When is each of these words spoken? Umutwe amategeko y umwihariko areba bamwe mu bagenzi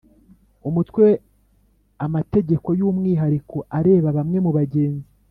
Umutwe 0.67 1.05
amategeko 2.05 2.67
y 2.79 2.83
umwihariko 2.89 3.55
areba 3.79 4.07
bamwe 4.17 4.37
mu 4.45 4.51
bagenzi 4.57 5.09